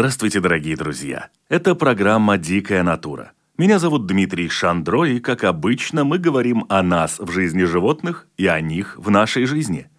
[0.00, 1.28] Здравствуйте, дорогие друзья!
[1.50, 3.32] Это программа «Дикая натура».
[3.58, 8.46] Меня зовут Дмитрий Шандро, и, как обычно, мы говорим о нас в жизни животных и
[8.46, 9.90] о них в нашей жизни.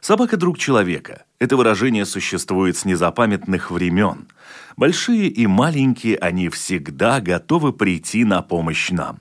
[0.00, 1.26] Собака– друг человека.
[1.38, 4.28] Это выражение существует с незапамятных времен.
[4.78, 9.18] Большие и маленькие, они всегда готовы прийти на помощь нам.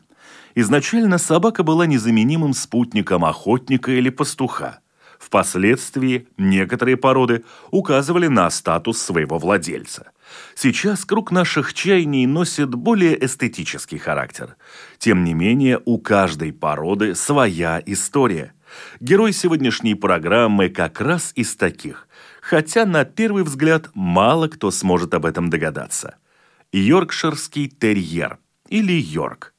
[0.56, 4.80] Изначально собака была незаменимым спутником охотника или пастуха.
[5.30, 10.12] Впоследствии некоторые породы указывали на статус своего владельца.
[10.56, 14.56] Сейчас круг наших чаяний носит более эстетический характер.
[14.98, 18.54] Тем не менее, у каждой породы своя история.
[19.00, 22.08] Герой сегодняшней программы как раз из таких,
[22.42, 26.16] хотя на первый взгляд мало кто сможет об этом догадаться.
[26.72, 29.54] Йоркширский терьер или Йорк–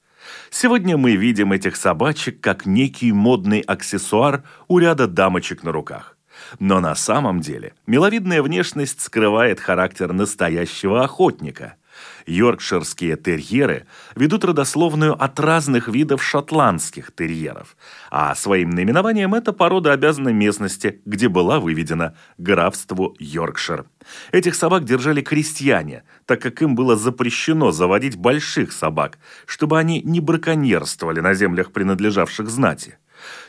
[0.51, 6.17] Сегодня мы видим этих собачек как некий модный аксессуар у ряда дамочек на руках.
[6.59, 11.75] Но на самом деле миловидная внешность скрывает характер настоящего охотника–
[12.31, 17.77] Йоркширские терьеры ведут родословную от разных видов шотландских терьеров,
[18.11, 23.85] а своим наименованием эта порода обязана местности, где была выведена графству Йоркшир.
[24.31, 30.21] Этих собак держали крестьяне, так как им было запрещено заводить больших собак, чтобы они не
[30.21, 32.99] браконьерствовали на землях, принадлежавших знати.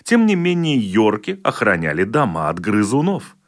[0.03, 3.35] Тем не менее, йорки охраняли дома от грызунов–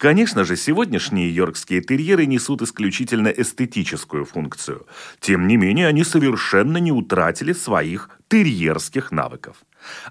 [0.00, 4.86] Конечно же, сегодняшние йоркские терьеры несут исключительно эстетическую функцию.
[5.20, 9.58] Тем не менее, они совершенно не утратили своих терьерских навыков.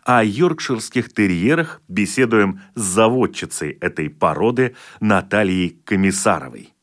[0.04, 6.76] О йоркширских терьерах беседуем с заводчицей этой породы Натальей Комиссаровой.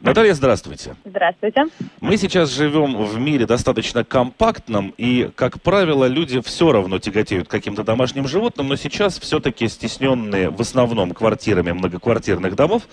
[0.00, 0.94] Наталья, здравствуйте.
[1.04, 1.64] Здравствуйте.
[2.00, 7.82] Мы сейчас живем в мире достаточно компактном, и, как правило, люди все равно тяготеют каким-то
[7.82, 12.84] домашним животным, но сейчас все-таки стесненные в основном квартирами многоквартирных домов,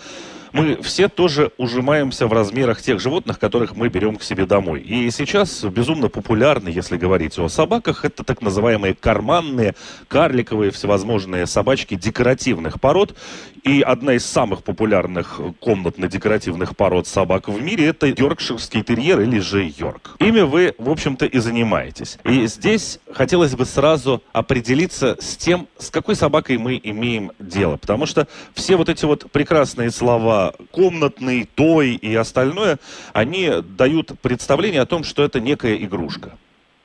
[0.52, 4.82] мы все тоже ужимаемся в размерах тех животных, которых мы берем к себе домой.
[4.82, 9.76] И сейчас безумно популярны, если говорить о собаках, это так называемые карманные,
[10.08, 13.16] карликовые, всевозможные собачки декоративных пород.
[13.64, 19.72] И одна из самых популярных комнатно-декоративных пород собак в мире это йоркширский терьер или же
[19.78, 20.16] йорк.
[20.20, 22.20] Ими вы, в общем-то, и занимаетесь.
[22.24, 27.78] И здесь хотелось бы сразу определиться с тем, с какой собакой мы имеем дело.
[27.78, 32.78] Потому что все вот эти вот прекрасные слова комнатный, той и остальное,
[33.14, 36.32] они дают представление о том, что это некая игрушка.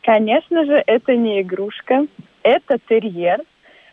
[0.03, 2.06] Конечно же, это не игрушка,
[2.43, 3.41] это терьер,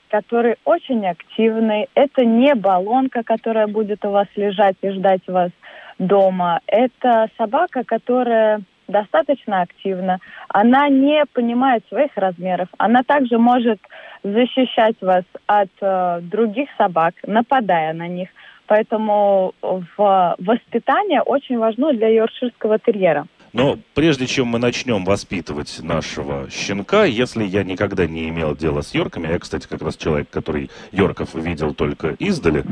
[0.09, 1.87] который очень активный.
[1.93, 5.51] Это не баллонка, которая будет у вас лежать и ждать вас
[5.99, 6.61] дома.
[6.67, 10.19] Это собака, которая достаточно активна.
[10.47, 12.69] Она не понимает своих размеров.
[12.77, 13.79] Она также может
[14.23, 18.29] защищать вас от э, других собак, нападая на них.
[18.67, 23.25] Поэтому в воспитание очень важно для йоркширского терьера.
[23.53, 28.93] Но прежде чем мы начнем воспитывать нашего щенка, если я никогда не имел дела с
[28.93, 32.65] йорками, я, кстати, как раз человек, который йорков видел только издали,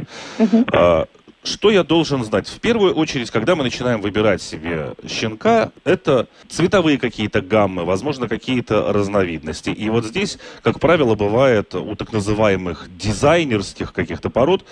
[0.73, 1.05] а,
[1.45, 2.47] что я должен знать?
[2.47, 8.91] В первую очередь, когда мы начинаем выбирать себе щенка, это цветовые какие-то гаммы, возможно, какие-то
[8.91, 9.69] разновидности.
[9.69, 14.65] И вот здесь, как правило, бывает у так называемых дизайнерских каких-то пород,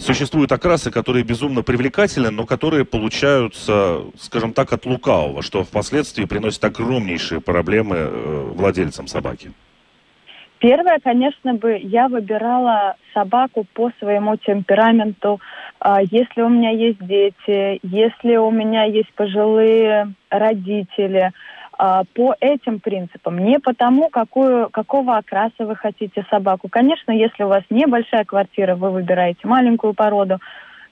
[0.00, 6.64] существуют окрасы, которые безумно привлекательны, но которые получаются, скажем так, от лукавого, что впоследствии приносит
[6.64, 9.52] огромнейшие проблемы э, владельцам собаки.
[10.58, 15.40] Первое, конечно бы, я выбирала собаку по своему темпераменту.
[15.78, 21.32] А, если у меня есть дети, если у меня есть пожилые родители–
[22.12, 26.68] по этим принципам, не потому, какую, какого окраса вы хотите собаку.
[26.68, 30.40] Конечно, если у вас небольшая квартира, вы выбираете маленькую породу,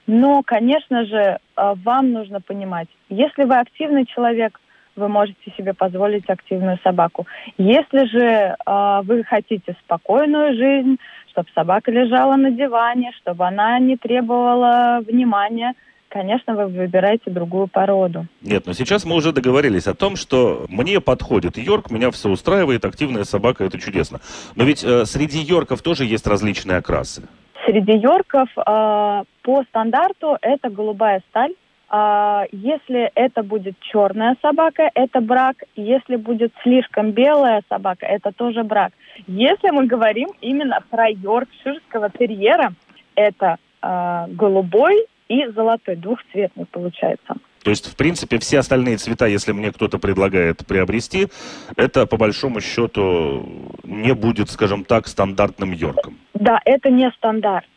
[0.07, 4.59] но, конечно же, а, вам нужно понимать, если вы активный человек,
[4.95, 7.27] вы можете себе позволить активную собаку.
[7.57, 10.97] Если же э, вы хотите спокойную жизнь,
[11.27, 15.73] чтобы собака лежала на диване, чтобы она не требовала внимания–
[16.09, 18.25] конечно, вы выбираете другую породу.
[18.41, 22.83] Нет, но сейчас мы уже договорились о том, что мне подходит Йорк, меня все устраивает,
[22.85, 24.19] активная собака, это чудесно.
[24.55, 27.23] Но ведь э, среди Йорков тоже есть различные окрасы.
[27.65, 31.53] Среди Йорков э, по стандарту это голубая сталь,
[31.91, 35.55] А, если это будет черная собака, это брак.
[35.75, 38.93] Если будет слишком белая собака, это тоже брак.
[39.27, 42.73] Если мы говорим именно про йоркширского терьера,
[43.15, 47.35] это э, голубой и золотой, двухцветный получается.
[47.63, 51.27] То есть, в принципе, все остальные цвета, если мне кто-то предлагает приобрести,
[51.75, 56.17] это по большому счету не будет, скажем так, стандартным йорком.
[56.33, 57.67] Да, это не стандарт.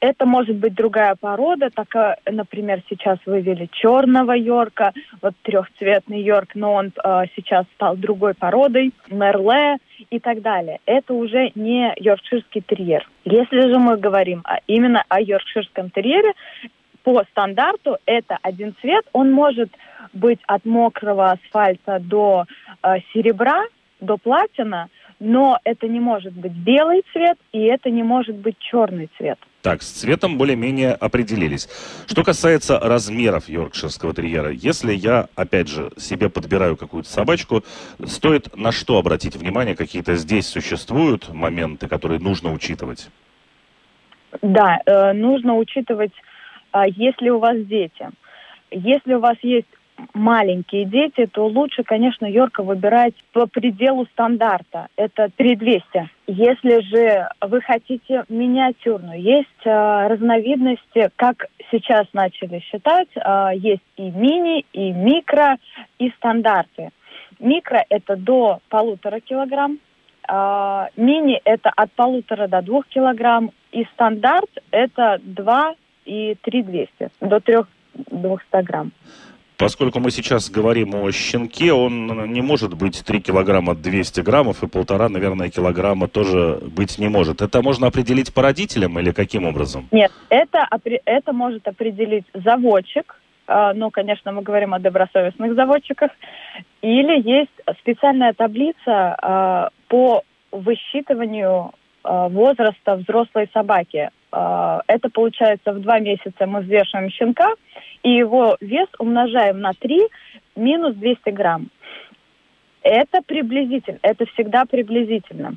[0.00, 6.72] Это может быть другая порода, так, например, сейчас вывели черного Йорка, вот трехцветный Йорк, но
[6.74, 9.76] он э, сейчас стал другой породой, Мерле
[10.10, 10.80] и так далее.
[10.86, 13.08] Это уже не йоркширский терьер.
[13.24, 16.32] Если же мы говорим а именно о йоркширском терьере,
[17.02, 19.70] по стандарту это один цвет, он может
[20.12, 22.46] быть от мокрого асфальта до
[22.82, 23.64] э, серебра,
[24.00, 24.88] до платина,
[25.20, 29.38] но это не может быть белый цвет и это не может быть черный цвет.
[29.64, 31.70] Так, с цветом более-менее определились.
[32.06, 37.64] Что касается размеров йоркширского терьера, если я, опять же, себе подбираю какую-то собачку,
[38.04, 39.74] стоит на что обратить внимание?
[39.74, 43.08] Какие-то здесь существуют моменты, которые нужно учитывать?
[44.42, 46.12] Да, э, нужно учитывать,
[46.74, 48.10] э, если у вас дети.
[48.70, 49.68] Если у вас есть
[50.12, 54.88] маленькие дети, то лучше, конечно, Йорка выбирать по пределу стандарта.
[54.96, 56.10] Это 3200.
[56.26, 64.10] Если же вы хотите миниатюрную, есть э, разновидности, как сейчас начали считать, э, есть и
[64.10, 65.58] мини, и микро,
[65.98, 66.90] и стандарты.
[67.38, 69.78] Микро это до полутора килограмм,
[70.28, 75.74] э, мини это от полутора до двух килограмм, и стандарт это 2
[76.06, 77.64] и 3200, до 3
[77.94, 78.92] 200 грамм.
[79.56, 84.66] Поскольку мы сейчас говорим о щенке, он не может быть 3 килограмма 200 граммов, и
[84.66, 87.40] полтора, наверное, килограмма тоже быть не может.
[87.40, 89.88] Это можно определить по родителям или каким образом?
[89.92, 90.66] Нет, это,
[91.04, 93.16] это может определить заводчик,
[93.46, 96.10] ну, конечно, мы говорим о добросовестных заводчиках,
[96.80, 101.72] или есть специальная таблица а, по высчитыванию
[102.02, 104.10] а, возраста взрослой собаки.
[104.34, 107.52] Это получается в два месяца мы взвешиваем щенка,
[108.02, 110.08] и его вес умножаем на 3
[110.56, 111.68] минус 200 грамм.
[112.82, 115.54] Это приблизительно, это всегда приблизительно.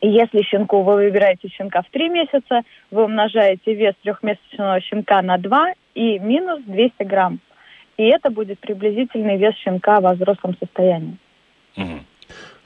[0.00, 5.74] Если щенку вы выбираете щенка в 3 месяца, вы умножаете вес трехмесячного щенка на 2
[5.94, 7.38] и минус 200 грамм.
[7.98, 11.16] И это будет приблизительный вес щенка во взрослом состоянии.
[11.76, 12.00] Угу.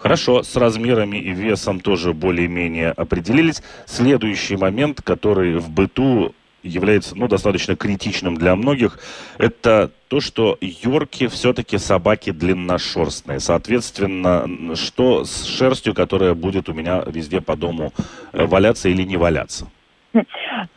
[0.05, 3.63] Хорошо, с размерами и весом тоже более-менее определились.
[3.87, 8.99] Следующий момент, который в быту является ну, достаточно критичным для многих,
[9.39, 13.41] это то, что йорки все-таки собаки длинношерстные.
[13.41, 17.95] Соответственно, что с шерстью, которая будет у меня везде по дому
[18.35, 19.71] э, валяться или не валяться?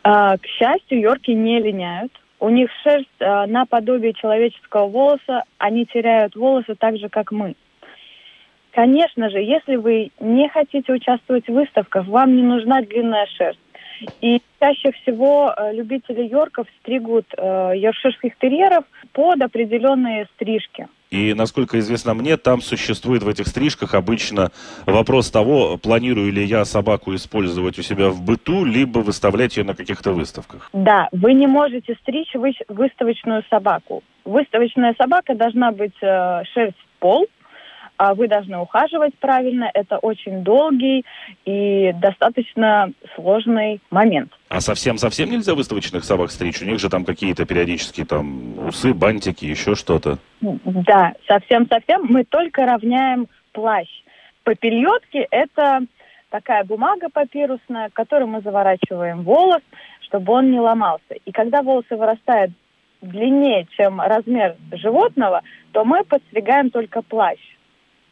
[0.04, 2.12] А, к счастью, йорки не линяют.
[2.40, 5.42] У них шерсть а, наподобие человеческого волоса.
[5.58, 7.56] Они теряют волосы так же, как мы.
[8.72, 13.58] Конечно же, если вы не хотите участвовать в выставках, вам не нужна длинная шерсть.
[14.20, 20.86] И чаще всего э, любители йорков стригут э, йоркширских терьеров под определенные стрижки.
[21.10, 24.50] И, насколько известно мне, там существует в этих стрижках обычно
[24.84, 29.74] вопрос того, планирую ли я собаку использовать у себя в быту, либо выставлять ее на
[29.74, 30.68] каких-то выставках.
[30.74, 32.34] Да, вы не можете стричь
[32.68, 34.02] выставочную собаку.
[34.24, 37.26] Выставочная собака должна быть э, шерсть в пол,
[38.14, 39.70] вы должны ухаживать правильно.
[39.74, 41.04] Это очень долгий
[41.44, 44.32] и достаточно сложный момент.
[44.48, 46.62] А совсем-совсем нельзя выставочных собак стричь?
[46.62, 50.18] У них же там какие-то периодические там усы, бантики, еще что-то.
[50.40, 52.06] Да, совсем-совсем.
[52.08, 53.88] Мы только равняем плащ.
[54.44, 55.80] Попельотки– это
[56.30, 59.62] такая бумага папирусная, которую мы заворачиваем волос,
[60.02, 61.14] чтобы он не ломался.
[61.24, 62.52] И когда волосы вырастают
[63.02, 67.38] длиннее, чем размер животного, то мы подстригаем только плащ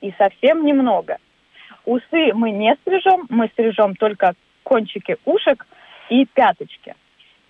[0.00, 1.18] и совсем немного.
[1.84, 5.66] Усы мы не стрижем, мы стрижем только кончики ушек
[6.10, 6.94] и пяточки.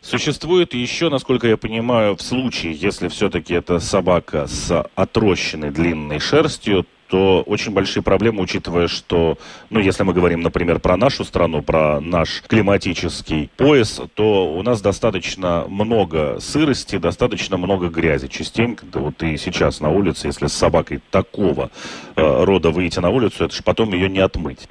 [0.01, 6.87] Существует еще, насколько я понимаю, в случае, если все-таки это собака с отрощенной длинной шерстью,
[7.09, 9.39] то очень большие проблемы, учитывая, что,
[9.71, 14.81] ну, если мы говорим, например, про нашу страну, про наш климатический пояс, то у нас
[14.81, 18.29] достаточно много сырости, достаточно много грязи.
[18.29, 21.71] Частенько, вот и сейчас на улице, если с собакой такого
[22.17, 24.67] э, рода выйти на улицу, это же потом ее не отмыть.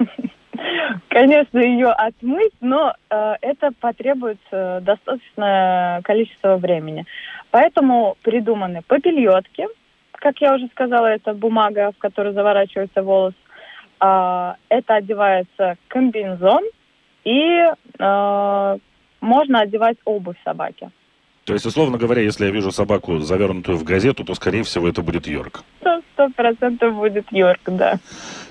[1.08, 7.06] Конечно, ее отмыть, но э, это потребует достаточное количество времени.
[7.50, 9.66] Поэтому придуманы попельотки,
[10.26, 13.34] как я уже сказала, это бумага, в которую заворачивается волос.
[14.00, 16.64] А, это одевается комбинзон
[17.22, 17.62] и
[18.00, 18.76] а,
[19.20, 20.90] можно одевать обувь собаки.
[21.44, 25.00] То есть, условно говоря, если я вижу собаку, завернутую в газету, то, скорее всего, это
[25.00, 25.62] будет Йорк.
[25.78, 28.00] Сто процентов будет Йорк, да.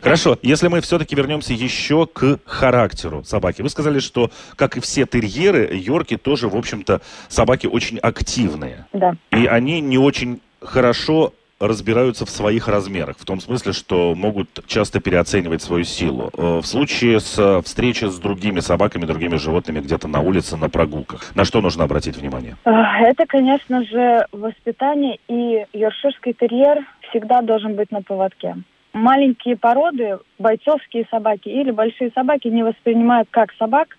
[0.01, 3.61] Хорошо, если мы все-таки вернемся еще к характеру собаки.
[3.61, 8.85] Вы сказали, что, как и все терьеры, Йорки тоже, в общем-то, собаки очень активные.
[8.93, 9.15] Да.
[9.31, 14.99] И они не очень хорошо разбираются в своих размерах, в том смысле, что могут часто
[14.99, 16.29] переоценивать свою силу.
[16.37, 20.69] Э, в случае с э, встречи с другими собаками, другими животными где-то на улице, на
[20.69, 22.55] прогулках, на что нужно обратить внимание?
[22.65, 28.55] Это, конечно же, воспитание, и йоркширский терьер всегда должен быть на поводке.
[28.93, 33.97] Маленькие породы, бойцовские собаки или большие собаки не воспринимают как собак,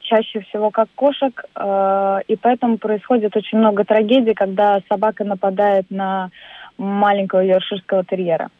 [0.00, 6.30] чаще всего как кошек, э, и поэтому происходит очень много трагедий, когда собака нападает на
[6.78, 8.50] маленького йоркширского терьера.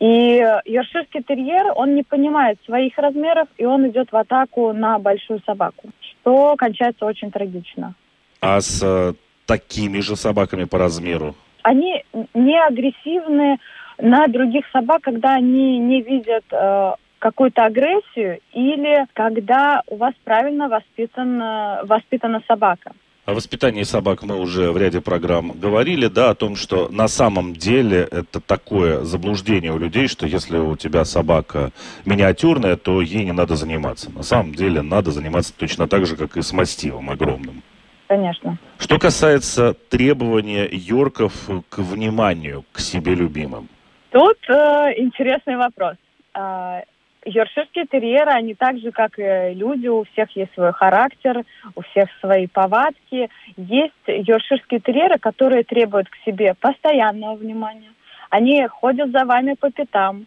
[0.00, 5.40] И йоркширский терьер, он не понимает своих размеров, и он идет в атаку на большую
[5.46, 7.94] собаку, что кончается очень трагично.
[8.40, 9.14] А с э,
[9.46, 11.34] такими же собаками по размеру?
[11.62, 13.58] Они не агрессивны
[13.98, 20.68] на других собак, когда они не видят э, какую-то агрессию или когда у вас правильно
[20.68, 22.92] воспитана, воспитана собака.
[23.26, 27.54] О воспитании собак мы уже в ряде программ говорили, да, о том, что на самом
[27.54, 31.70] деле это такое заблуждение у людей, что если у тебя собака
[32.04, 34.12] миниатюрная, то ей не надо заниматься.
[34.12, 37.62] На самом деле надо заниматься точно так же, как и с мастивом огромным.
[38.08, 38.58] Конечно.
[38.78, 41.32] Что касается требования Йорков
[41.70, 43.70] к вниманию к себе любимым.
[44.10, 45.96] Тут э, интересный вопрос.
[46.34, 46.82] Э,
[47.24, 52.08] Йоркширские терьеры, они так же, как и люди, у всех есть свой характер, у всех
[52.20, 53.30] свои повадки.
[53.56, 57.92] Есть йоркширские терьеры, которые требуют к себе постоянного внимания.
[58.30, 60.26] Они ходят за вами по пятам,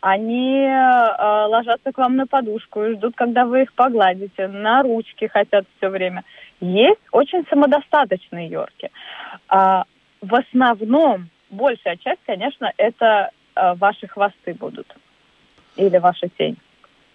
[0.00, 5.26] они э, ложатся к вам на подушку и ждут, когда вы их погладите, на ручки
[5.26, 6.22] хотят все время.
[6.60, 8.90] Есть очень самодостаточные йорки.
[9.48, 9.84] А,
[10.20, 14.86] в основном, большая часть, конечно, это э, ваши хвосты будут
[15.78, 16.56] или ваша тень.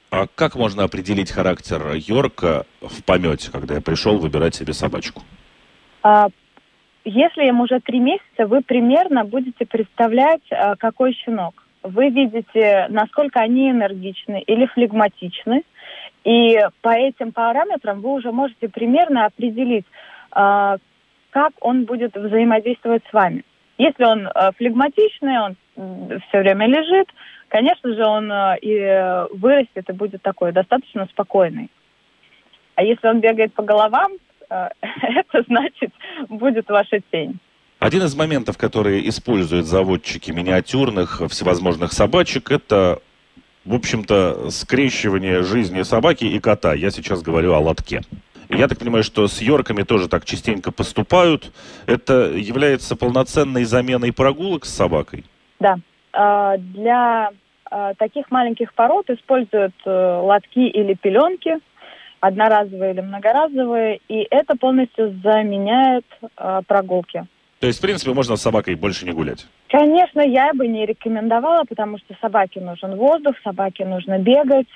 [0.09, 5.23] А как можно определить характер Йорка в помете, когда я пришел выбирать себе собачку?
[6.03, 6.27] А,
[7.03, 11.55] если им уже три месяца, вы примерно будете представлять, а, какой щенок.
[11.81, 15.63] Вы видите, насколько они энергичны или флегматичны.
[16.23, 19.85] И по этим параметрам вы уже можете примерно определить,
[20.31, 20.77] а,
[21.31, 23.43] как он будет взаимодействовать с вами.
[23.79, 27.07] Если он флегматичный, он все время лежит,
[27.47, 31.69] конечно же, он э, и вырастет и будет такой достаточно спокойный.
[32.75, 34.13] А если он бегает по головам,
[34.49, 35.91] э, это значит
[36.29, 37.39] будет ваша тень.
[37.79, 43.01] Один из моментов, которые используют заводчики миниатюрных всевозможных собачек, это,
[43.65, 46.73] в общем-то, скрещивание жизни собаки и кота.
[46.73, 48.01] Я сейчас говорю о лотке.
[48.49, 51.51] Я так понимаю, что с Йорками тоже так частенько поступают.
[51.85, 55.25] Это является полноценной заменой прогулок с собакой?
[55.63, 55.77] Да.
[56.11, 57.29] А, для
[57.71, 61.57] а, таких маленьких пород используют э, лотки или пеленки,
[62.19, 66.05] одноразовые или многоразовые, и это полностью заменяет
[66.37, 67.25] э, прогулки.
[67.61, 69.47] То есть, в принципе, можно с собакой больше не гулять?
[69.69, 74.67] Конечно, я бы не рекомендовала, потому что собаке нужен воздух, собаке нужно бегать,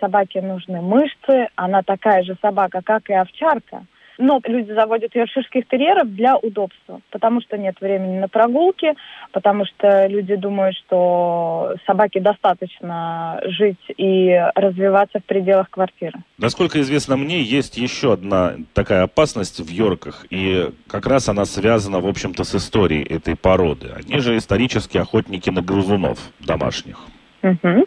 [0.00, 1.48] собаке нужны мышцы.
[1.56, 3.84] Она такая же собака, как и овчарка.
[4.18, 8.94] Но люди заводят йоркширских терьеров для удобства, потому что нет времени на прогулки,
[9.32, 16.20] потому что люди думают, что собаке достаточно жить и развиваться в пределах квартиры.
[16.38, 22.00] Насколько известно мне, есть еще одна такая опасность в Йорках, и как раз она связана,
[22.00, 23.90] в общем-то, с историей этой породы.
[23.96, 26.98] Они же исторические охотники на грызунов домашних.
[27.42, 27.86] Угу.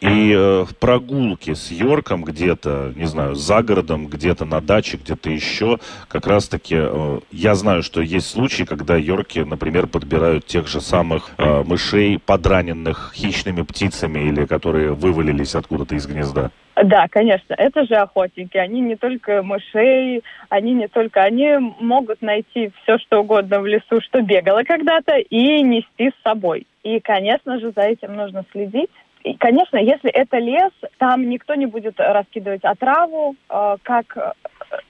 [0.00, 5.78] И э, прогулки с Йорком где-то, не знаю, за городом, где-то на даче, где-то еще,
[6.06, 11.30] как раз-таки э, я знаю, что есть случаи, когда Йорки, например, подбирают тех же самых
[11.36, 16.52] э, мышей, подраненных хищными птицами или которые вывалились откуда-то из гнезда.
[16.84, 18.56] Да, конечно, это же охотники.
[18.56, 21.22] Они не только мышей, они не только...
[21.22, 21.48] Они
[21.80, 26.68] могут найти все, что угодно в лесу, что бегало когда-то, и нести с собой.
[26.84, 28.90] И, конечно же, за этим нужно следить
[29.24, 33.34] и, конечно, если это лес, там никто не будет раскидывать отраву.
[33.50, 34.32] Э, как э,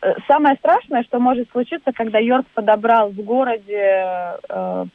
[0.02, 4.36] э, самое страшное, что может случиться, когда Йорк подобрал в городе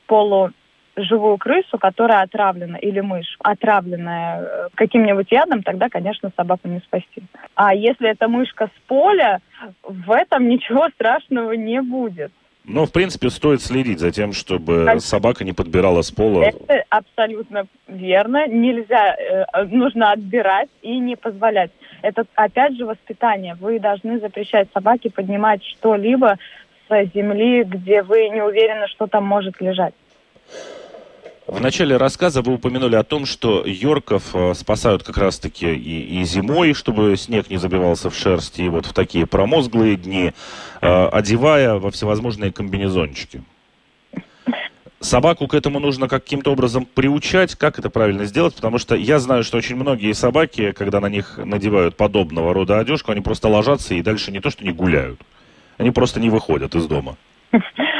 [0.07, 7.23] полуживую крысу, которая отравлена, или мышь, отравленная каким-нибудь ядом, тогда, конечно, собаку не спасти.
[7.55, 9.39] А если это мышка с поля,
[9.81, 12.31] в этом ничего страшного не будет.
[12.65, 15.01] Но, в принципе, стоит следить за тем, чтобы как...
[15.01, 16.43] собака не подбирала с пола.
[16.43, 18.47] Это абсолютно верно.
[18.47, 21.71] Нельзя, э, нужно отбирать и не позволять.
[22.01, 23.55] Это, опять же, воспитание.
[23.55, 26.37] Вы должны запрещать собаке поднимать что-либо
[26.87, 29.93] с земли, где вы не уверены, что там может лежать.
[31.45, 36.23] В начале рассказа вы упомянули о том, что йорков э, спасают как раз-таки и, и
[36.23, 40.31] зимой, чтобы снег не забивался в шерсть, и вот в такие промозглые дни,
[40.81, 43.43] э, одевая во всевозможные комбинезончики.
[45.01, 47.55] Собаку к этому нужно каким-то образом приучать.
[47.55, 48.55] Как это правильно сделать?
[48.55, 53.11] Потому что я знаю, что очень многие собаки, когда на них надевают подобного рода одежку,
[53.11, 55.19] они просто ложатся и дальше не то, что не гуляют.
[55.77, 57.17] Они просто не выходят из дома.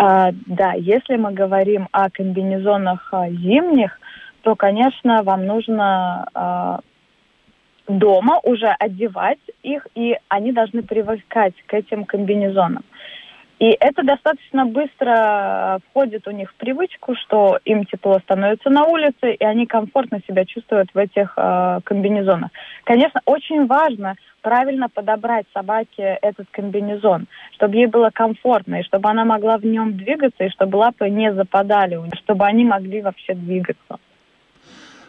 [0.00, 3.98] А, да, если мы говорим о комбинезонах а, зимних,
[4.42, 6.80] то, конечно, вам нужно а,
[7.88, 12.84] дома уже одевать их, и они должны привыкать к этим комбинезонам.
[13.58, 19.32] И это достаточно быстро входит у них в привычку, что им тепло становится на улице,
[19.32, 22.50] и они комфортно себя чувствуют в этих э, комбинезонах.
[22.84, 29.24] Конечно, очень важно правильно подобрать собаке этот комбинезон, чтобы ей было комфортно, и чтобы она
[29.24, 33.98] могла в нем двигаться, и чтобы лапы не западали, чтобы они могли вообще двигаться.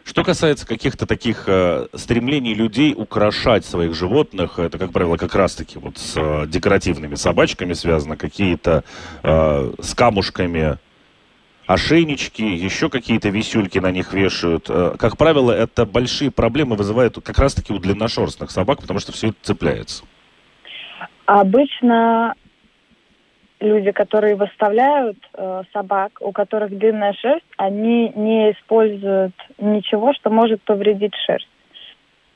[0.09, 5.77] Что касается каких-то таких э, стремлений людей украшать своих животных, это, как правило, как раз-таки
[5.77, 8.83] вот с э, декоративными собачками связано, какие-то
[9.21, 10.79] э, с камушками
[11.67, 14.65] ошейнички, еще какие-то висюльки на них вешают.
[14.67, 19.27] Э, как правило, это большие проблемы вызывают как раз-таки у длинношерстных собак, потому что все
[19.27, 20.05] это цепляется.
[21.27, 22.33] Обычно
[23.59, 30.61] люди, которые выставляют э, собак, у которых длинная шерсть, они не используют ничего, что может
[30.61, 31.49] повредить шерсть.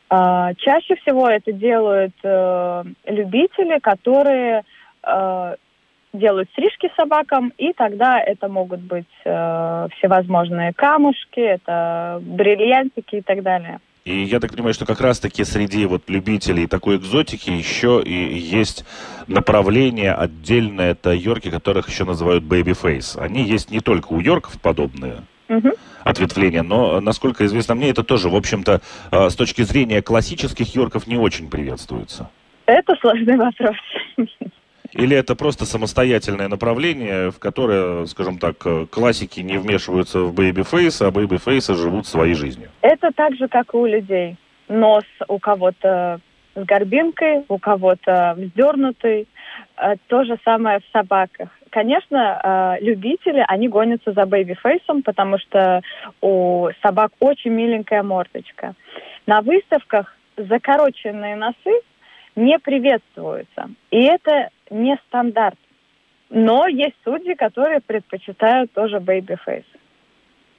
[0.10, 4.64] Э, чаще всего это делают э, любители, которые
[5.04, 5.56] э,
[6.14, 13.42] делают стрижки собакам, и тогда это могут быть э, всевозможные камушки, это бриллиантики и так
[13.42, 13.80] далее.
[14.06, 18.84] И я так понимаю, что как раз-таки среди вот любителей такой экзотики еще и есть
[19.28, 23.18] направление отдельное, это йорки, которых еще называют babyface.
[23.18, 25.72] Они есть не только у йорков подобные, угу.
[26.04, 31.08] ответвления, но, насколько известно мне, это тоже, в общем-то, э, с точки зрения классических йорков
[31.08, 32.30] не очень приветствуется.
[32.66, 33.78] Это сложный вопрос.
[34.94, 38.58] Или это просто самостоятельное направление, в которое, скажем так,
[38.90, 42.70] классики не вмешиваются в baby face, а baby face ы живут своей жизнью?
[42.82, 44.38] Это так же, как и у людей.
[44.68, 46.20] Нос у кого-то
[46.56, 49.28] с горбинкой, у кого-то вздернутый.
[49.78, 51.50] Э, то же самое в собаках.
[51.70, 55.82] Конечно, э, любители, они гонятся за baby face ом, потому что
[56.22, 58.76] у собак очень миленькая мордочка.
[59.26, 61.82] На выставках закороченные носы
[62.36, 63.70] не приветствуются.
[63.92, 65.58] И это не стандарт.
[66.30, 69.66] Но есть судьи, которые предпочитают тоже baby face.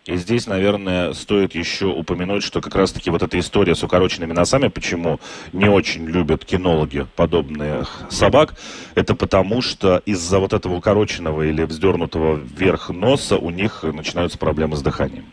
[0.06, 4.68] И здесь, наверное, стоит еще упомянуть, что как раз-таки вот эта история с укороченными носами,
[4.68, 5.18] почему
[5.54, 8.54] не очень любят кинологи подобных собак,
[8.94, 14.76] это потому, что из-за вот этого укороченного или вздернутого вверх носа у них начинаются проблемы
[14.76, 15.24] с дыханием.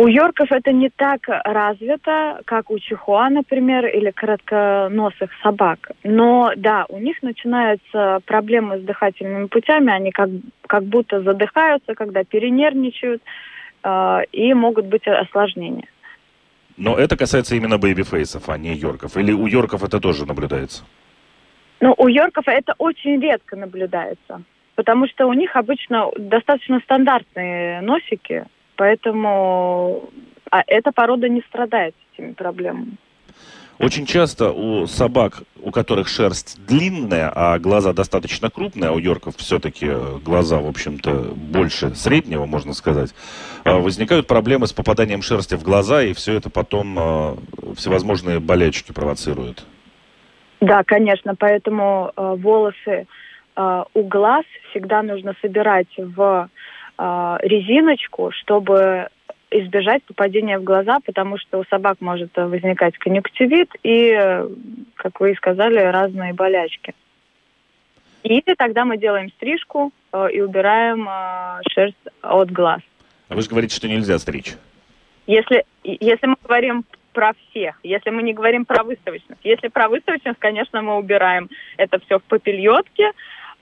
[0.00, 5.90] У йорков это не так развито, как у чихуа, например, или коротконосых собак.
[6.04, 10.30] Но да, у них начинаются проблемы с дыхательными путями, они как,
[10.68, 13.22] как будто задыхаются, когда перенервничают,
[13.82, 15.88] э, и могут быть осложнения.
[16.76, 19.16] Но это касается именно baby face ов, а не йорков.
[19.16, 20.84] Или у йорков это тоже наблюдается?
[21.80, 24.42] Ну, у йорков это очень редко наблюдается,
[24.76, 28.46] потому что у них обычно достаточно стандартные носики,
[28.78, 30.08] Поэтому
[30.50, 32.92] а эта порода не страдает этими проблемами.
[33.78, 39.36] Очень часто у собак, у которых шерсть длинная, а глаза достаточно крупные, а у йорков
[39.36, 39.88] все-таки
[40.24, 43.14] глаза, в общем-то, больше среднего, можно сказать,
[43.64, 47.36] а, возникают проблемы с попаданием шерсти в глаза, и все это потом а,
[47.76, 49.64] всевозможные болячки провоцирует.
[50.60, 53.06] Да, конечно, поэтому э, волосы
[53.56, 56.48] э, у глаз всегда нужно собирать в э,
[56.98, 59.08] резиночку, чтобы
[59.50, 64.44] избежать попадения в глаза, потому что у собак может возникать конъюнктивит и,
[64.94, 66.94] как вы и сказали, разные болячки.
[68.22, 72.80] И тогда мы делаем стрижку э, и убираем э, шерсть от глаз.
[73.28, 74.54] А вы же говорите, что нельзя стричь.
[75.26, 79.38] Если, если мы говорим про всех, если мы не говорим про выставочных.
[79.44, 83.12] Если про выставочных, конечно, мы убираем это все в попельотке,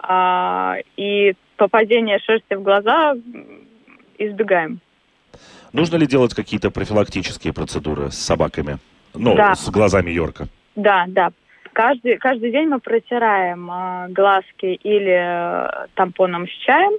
[0.02, 3.14] э, и попадение шерсти в глаза
[4.18, 4.80] избегаем.
[5.72, 8.78] Нужно ли делать какие-то профилактические процедуры с собаками?
[9.14, 9.54] Ну, да.
[9.54, 10.48] с глазами Йорка.
[10.74, 11.30] Да, да.
[11.72, 16.92] Каждый, каждый день мы протираем э, глазки или э, тампоном с чаем,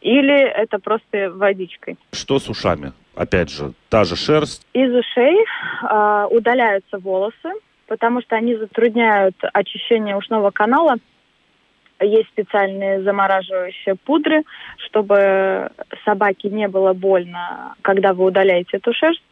[0.00, 1.98] или это просто водичкой.
[2.12, 2.92] Что с ушами?
[3.14, 4.66] Опять же, та же шерсть.
[4.72, 5.36] Из ушей
[5.82, 7.52] э, удаляются волосы,
[7.86, 10.96] потому что они затрудняют очищение ушного канала
[12.02, 14.42] есть специальные замораживающие пудры,
[14.78, 15.70] чтобы
[16.04, 19.22] собаке не было больно, когда вы удаляете эту шерсть.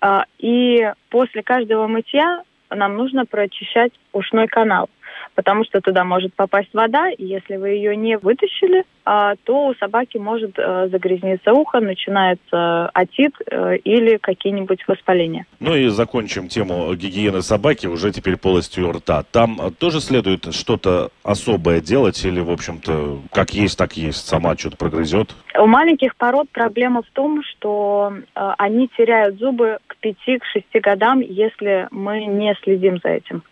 [0.00, 4.88] А, и после каждого мытья нам нужно прочищать ушной канал
[5.36, 9.74] потому что туда может попасть вода, и если вы ее не вытащили, а, то у
[9.74, 15.46] собаки может э, загрязниться ухо, начинается отит э, или какие-нибудь воспаления.
[15.60, 19.22] Ну и закончим тему гигиены собаки уже теперь полостью рта.
[19.30, 24.76] Там тоже следует что-то особое делать или, в общем-то, как есть, так есть, сама что-то
[24.76, 25.36] прогрызет?
[25.56, 31.86] У маленьких пород проблема в том, что э, они теряют зубы к 5-6 годам, если
[31.90, 33.42] мы не следим за этим.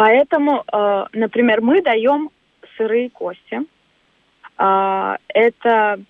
[0.00, 2.30] Поэтому, э, например, мы даем
[2.78, 3.60] сырые кости.
[4.56, 6.00] Э, это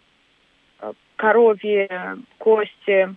[0.81, 1.89] э, коровьи
[2.39, 3.17] кости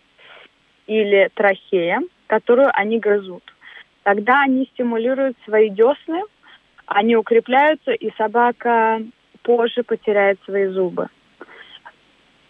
[0.88, 3.44] или трахея, которую они грызут.
[4.02, 6.24] Тогда они стимулируют свои десны,
[6.88, 9.00] они укрепляются, и собака
[9.44, 11.08] позже потеряет свои зубы.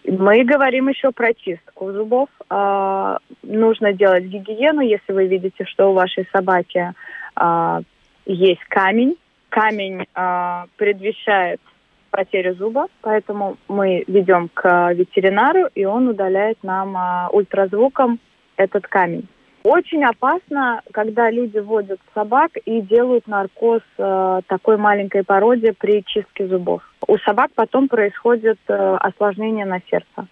[0.06, 2.30] Мы говорим еще про чистку зубов.
[2.50, 6.94] А, нужно делать гигиену, если вы видите, что у вашей собаки
[7.36, 7.82] а,
[8.26, 9.16] есть камень.
[9.50, 11.62] Камень э, предвещает
[12.10, 18.20] потерю зуба, поэтому мы ведем к ветеринару, и он удаляет нам э, ультразвуком
[18.56, 19.28] этот камень.
[19.64, 26.48] Очень опасно, когда люди водят собак и делают наркоз э, такой маленькой породе при чистке
[26.48, 26.84] зубов.
[27.08, 30.28] У собак потом происходит э, осложнение на сердце.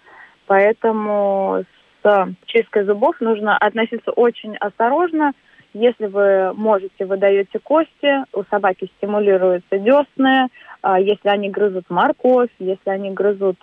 [0.47, 1.63] Поэтому
[2.04, 5.32] с чисткой зубов нужно относиться очень осторожно,
[5.74, 10.48] если вы можете, вы даете кости, у собаки стимулируются десны,
[10.82, 13.58] а, если они грызут морковь, если они грызут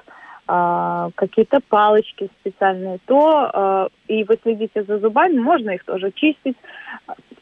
[0.46, 6.56] а, какие-то палочки специальные, то а, и вы следите за зубами, можно их тоже чистить,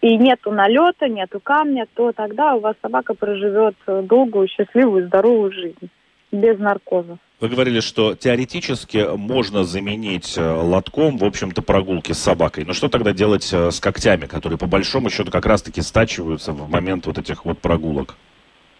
[0.01, 5.91] и нету налета, нету камня, то тогда у вас собака проживет долгую, счастливую, здоровую жизнь
[6.33, 7.19] без наркоза.
[7.38, 12.64] Вы говорили, что теоретически можно заменить э, лотком, в общем-то, прогулки с собакой.
[12.64, 16.70] Но что тогда делать э, с когтями, которые по большому счету как раз-таки стачиваются в
[16.70, 18.16] момент вот этих вот прогулок?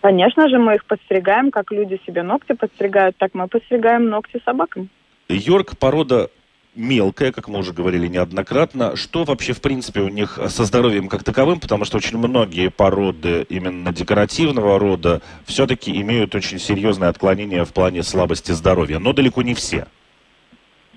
[0.01, 4.89] Конечно же, мы их подстригаем, как люди себе ногти подстригают, так мы подстригаем ногти собакам.
[5.29, 6.31] Йорк порода
[6.77, 8.97] мелкая, как мы уже говорили неоднократно.
[8.97, 11.61] Что вообще, в принципе, у них со здоровьем как таковым?
[11.61, 18.03] Потому что очень многие породы именно декоративного рода все-таки имеют очень серьезное отклонение в плане
[18.03, 19.87] слабости здоровья, но далеко не все.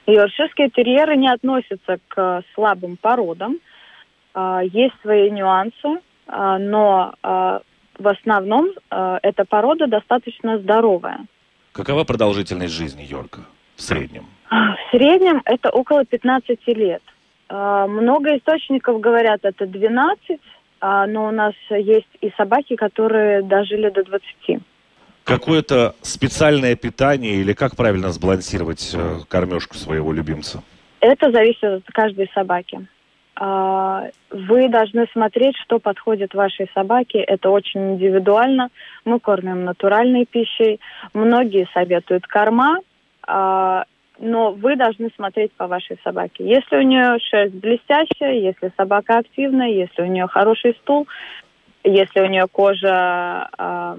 [0.06, 3.60] Йоркширские терьеры не относятся к слабым породам.
[4.34, 7.62] А, есть свои нюансы, а, но а,
[7.98, 11.26] в основном эта порода достаточно здоровая.
[11.74, 13.42] Какова продолжительность жизни Йорка
[13.80, 14.26] в среднем?
[14.50, 17.02] В среднем это около 15 лет.
[17.48, 20.40] А, много источников говорят, это 12,
[20.82, 24.62] а, но у нас есть и собаки, которые дожили до 20.
[25.24, 30.64] Какое-то специальное питание или как правильно сбалансировать э, кормежку своего любимца?
[31.02, 32.88] Это зависит от каждой собаки.
[33.36, 37.20] А, вы должны смотреть, что подходит вашей собаке.
[37.20, 38.70] Это очень индивидуально.
[39.06, 40.80] Мы кормим натуральной пищей.
[41.14, 42.80] Многие советуют корма
[43.32, 46.44] но вы должны смотреть по вашей собаке.
[46.44, 51.08] Если у нее шерсть блестящая, если собака активная, если у нее хороший стул,
[51.84, 53.98] если у нее кожа э,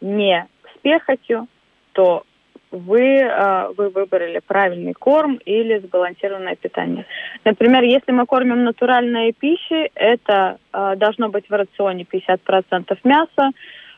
[0.00, 1.46] не с перхотью,
[1.92, 2.24] то
[2.70, 7.04] вы, э, вы выбрали правильный корм или сбалансированное питание.
[7.44, 13.50] Например, если мы кормим натуральной пищей, это э, должно быть в рационе 50% мяса,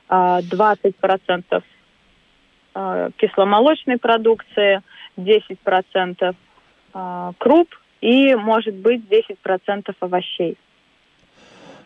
[0.08, 1.60] э, 20% э,
[3.16, 4.82] кисломолочной продукции–
[5.16, 6.34] 10%
[6.92, 7.68] а, круп
[8.00, 10.56] и, может быть, 10% овощей.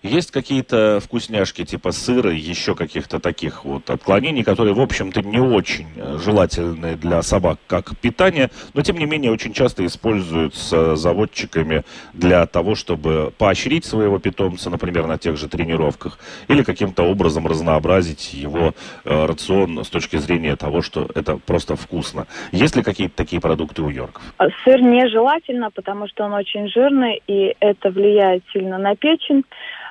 [0.03, 5.89] Есть какие-то вкусняшки типа сыра, еще каких-то таких вот отклонений, которые, в общем-то, не очень
[5.97, 12.47] э, желательны для собак как питание, но, тем не менее, очень часто используются заводчиками для
[12.47, 18.75] того, чтобы поощрить своего питомца, например, на тех же тренировках, или каким-то образом разнообразить его
[19.05, 22.27] э, рацион с точки зрения того, что это просто вкусно.
[22.53, 24.23] Есть ли какие-то такие продукты у Йорков?
[24.65, 29.45] Сыр нежелательно, потому что он очень жирный, и это влияет сильно на печень.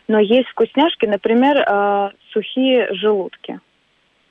[0.08, 3.60] Но есть вкусняшки, например, э, сухие желудки.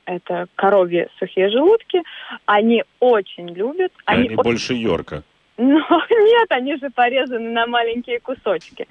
[0.06, 2.02] Это коровьи сухие желудки.
[2.46, 3.92] Они очень любят.
[4.04, 5.22] Они, они больше Йорка.
[5.58, 8.86] Но нет, они же порезаны на маленькие кусочки.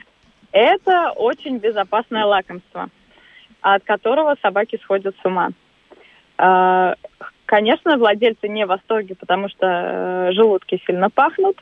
[0.52, 2.90] Это очень безопасное лакомство,
[3.62, 5.50] от которого собаки сходят с ума.
[6.38, 6.94] Э,
[7.46, 11.58] конечно, владельцы не в восторге, потому что э, желудки сильно пахнут,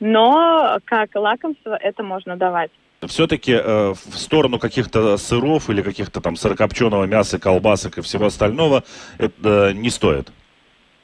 [0.00, 2.70] но как лакомство это можно давать.
[3.06, 8.82] Все-таки э, в сторону каких-то сыров или каких-то там сырокопченого мяса, колбасок и всего остального
[9.18, 10.32] это э, не стоит?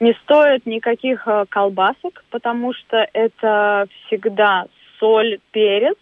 [0.01, 4.65] Не стоит никаких э, колбасок, потому что это всегда
[4.99, 5.95] соль, перец,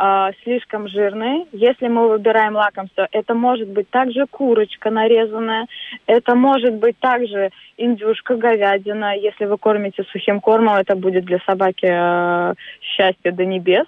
[0.00, 1.46] э, слишком жирные.
[1.52, 5.68] Если мы выбираем лакомство, это может быть также курочка нарезанная,
[6.06, 9.16] это может быть также индюшка, говядина.
[9.16, 13.86] Если вы кормите сухим кормом, это будет для собаки э, счастье до небес.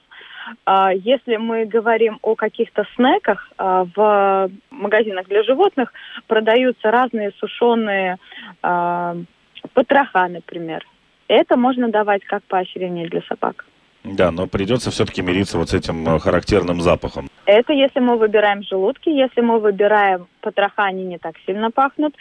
[0.64, 5.92] А, если мы говорим о каких-то снеках, а, в магазинах для животных
[6.26, 8.18] продаются разные сушеные
[8.62, 9.16] а,
[9.74, 10.87] потроха, например.
[11.28, 13.64] Это можно давать как поощрение для собак.
[14.05, 17.28] Да, но придется все-таки мириться вот с этим э, характерным запахом.
[17.46, 22.14] Это если мы выбираем желудки, если мы выбираем потроха, они не так сильно пахнут.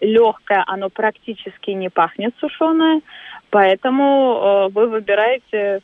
[0.00, 3.02] Легкое, оно практически не пахнет сушеное,
[3.50, 5.80] поэтому э, вы выбираете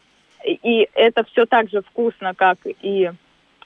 [0.53, 3.11] и это все так же вкусно, как и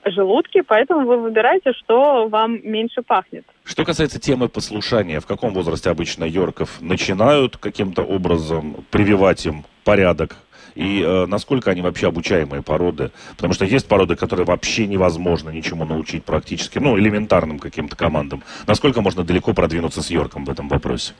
[0.04, 3.44] желудки, поэтому вы выбираете, что вам меньше пахнет.
[3.64, 10.36] Что касается темы послушания, в каком возрасте обычно йорков начинают каким-то образом прививать им порядок?
[10.74, 13.10] И э, насколько они вообще обучаемые породы?
[13.36, 18.42] Потому что есть породы, которые вообще невозможно ничему научить практически, ну, элементарным каким-то командам.
[18.66, 21.12] Насколько можно далеко продвинуться с йорком в этом вопросе?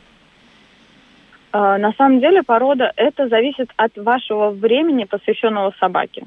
[1.53, 6.25] А, на самом деле порода это зависит от вашего времени, посвященного собаке.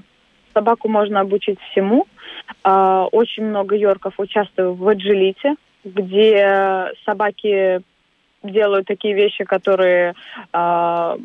[0.53, 2.05] Собаку можно обучить всему.
[2.63, 7.81] А, очень много йорков участвуют в аджилите, где собаки
[8.43, 10.13] делают такие вещи, которые
[10.53, 11.17] а,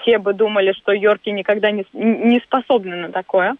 [0.00, 3.56] все бы думали, что йорки никогда не, не способны на такое.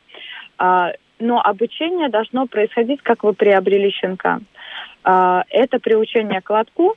[1.18, 4.40] Но обучение должно происходить, как вы приобрели щенка.
[5.02, 6.96] Это приучение к лотку,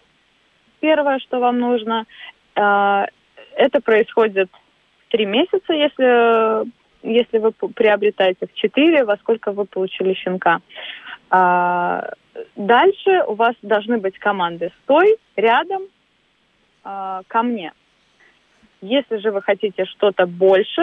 [0.85, 2.05] первое, что вам нужно.
[2.55, 3.07] А,
[3.55, 4.49] это происходит
[5.09, 6.67] три месяца, если,
[7.03, 10.59] если вы приобретаете в четыре, во сколько вы получили щенка.
[11.29, 12.11] А,
[12.55, 15.83] дальше у вас должны быть команды «Стой», «Рядом»,
[16.83, 17.73] а, «Ко мне».
[18.81, 20.81] Если же вы хотите что-то больше,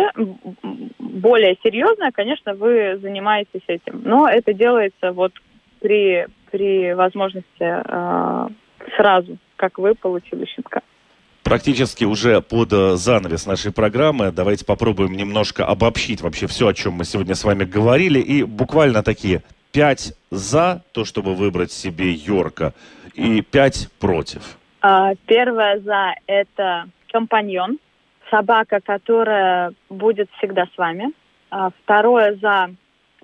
[0.98, 4.02] более серьезное, конечно, вы занимаетесь этим.
[4.04, 5.32] Но это делается вот
[5.78, 8.48] при, при возможности э,
[8.96, 10.80] сразу, как вы получили щенка
[11.42, 14.32] практически уже под э, занавес нашей программы.
[14.32, 18.20] Давайте попробуем немножко обобщить вообще все, о чем мы сегодня с вами говорили.
[18.20, 22.74] И буквально такие пять за то, чтобы выбрать себе Йорка,
[23.14, 24.58] и пять против.
[24.80, 27.78] А, первое за это компаньон,
[28.30, 31.12] собака, которая будет всегда с вами.
[31.50, 32.70] А, второе за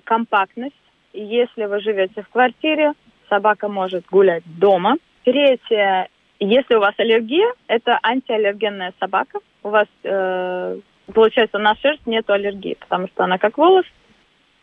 [0.03, 0.75] компактность.
[1.13, 2.93] Если вы живете в квартире,
[3.29, 4.95] собака может гулять дома.
[5.23, 9.39] Третье если у вас аллергия, это антиаллергенная собака.
[9.63, 10.79] У вас, э,
[11.13, 13.85] получается, на шерсть нет аллергии, потому что она как волос.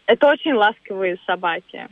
[0.07, 1.89] Это очень ласковые собаки.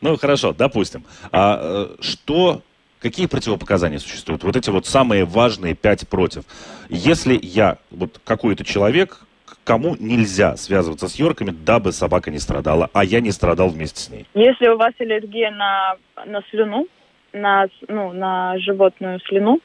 [0.00, 1.04] Ну, хорошо, допустим.
[1.30, 2.62] А э, что,
[3.00, 4.42] какие противопоказания существуют?
[4.42, 6.42] Вот эти вот самые важные пять против.
[6.88, 9.20] Если я, вот какой-то человек,
[9.64, 14.10] кому нельзя связываться с Йорками, дабы собака не страдала, а я не страдал вместе с
[14.10, 14.26] ней?
[14.34, 16.88] Если у вас аллергия на, на слюну,
[17.32, 19.60] на, ну, на животную слюну.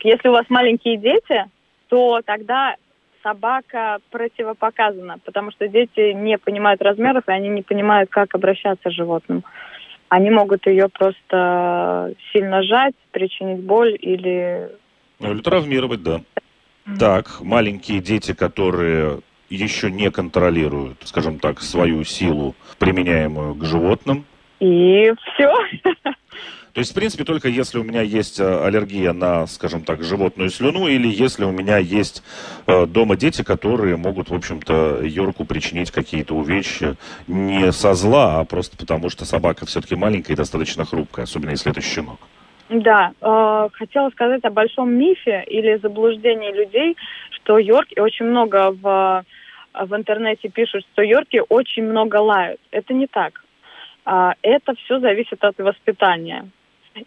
[0.00, 1.44] Если у вас маленькие дети,
[1.88, 2.76] то тогда
[3.22, 8.94] собака противопоказана, потому что дети не понимают размеров, и они не понимают, как обращаться с
[8.94, 9.42] животным.
[10.08, 14.70] Они могут ее просто сильно сжать, причинить боль или...
[15.18, 16.20] Ну, или травмировать, да.
[16.86, 16.98] Mm-hmm.
[17.00, 24.24] Так, маленькие дети, которые еще не контролируют, скажем так, свою силу, применяемую к животным.
[24.60, 25.52] И все.
[26.76, 30.50] То есть, в принципе, только если у меня есть э, аллергия на, скажем так, животную
[30.50, 32.22] слюну, или если у меня есть
[32.66, 36.96] э, дома дети, которые могут, в общем-то, Йорку причинить какие-то увечья
[37.28, 41.72] не со зла, а просто потому, что собака все-таки маленькая и достаточно хрупкая, особенно если
[41.72, 42.18] это щенок.
[42.68, 46.94] Да, э, хотела сказать о большом мифе или заблуждении людей,
[47.30, 49.24] что Йорки очень много в,
[49.72, 52.60] в интернете пишут, что Йорки очень много лают.
[52.70, 53.42] Это не так.
[54.04, 56.50] Э, это все зависит от воспитания.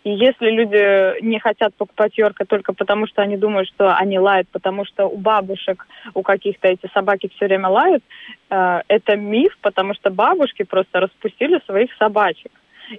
[0.03, 4.47] И если люди не хотят покупать Йорка только потому, что они думают, что они лают,
[4.49, 8.03] потому что у бабушек, у каких-то эти собаки все время лают,
[8.49, 12.51] э, это миф, потому что бабушки просто распустили своих собачек.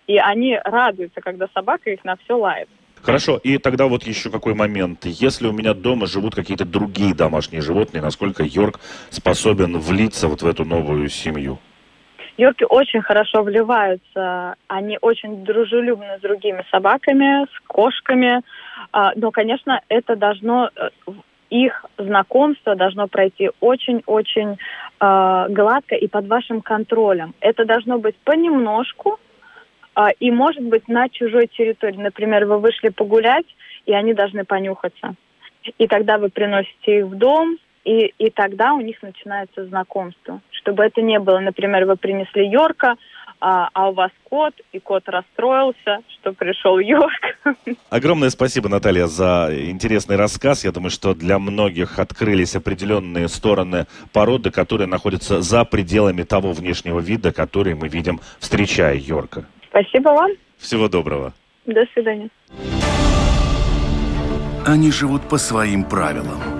[0.06, 2.68] И они радуются, когда собака их на все лает.
[3.02, 5.06] Хорошо, и тогда вот еще какой момент.
[5.06, 10.46] Если у меня дома живут какие-то другие домашние животные, насколько Йорк способен влиться вот в
[10.46, 11.58] эту новую семью?
[12.40, 18.40] Йорки очень хорошо вливаются, они очень дружелюбны с другими собаками, с кошками,
[18.92, 20.88] а, но, конечно, это должно э,
[21.50, 27.34] их знакомство должно пройти очень-очень э, гладко и под вашим контролем.
[27.40, 29.20] Это должно быть понемножку
[29.96, 31.98] э, и, может быть, на чужой территории.
[31.98, 35.14] Например, вы вышли погулять, и они должны понюхаться.
[35.76, 40.40] И тогда вы приносите их в дом, и, и тогда у них начинается знакомство.
[40.50, 42.96] Чтобы это не было, например, вы принесли Йорка,
[43.40, 47.38] а, а у вас кот, и кот расстроился, что пришел Йорк.
[47.90, 50.64] Огромное спасибо, Наталья, за интересный рассказ.
[50.64, 57.00] Я думаю, что для многих открылись определенные стороны породы, которые находятся за пределами того внешнего
[57.00, 59.46] вида, который мы видим, встречая Йорка.
[59.70, 60.32] Спасибо вам.
[60.58, 61.32] Всего доброго.
[61.64, 62.28] До свидания.
[64.66, 66.59] Они живут по своим правилам.